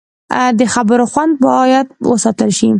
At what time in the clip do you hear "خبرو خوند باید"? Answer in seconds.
0.73-1.87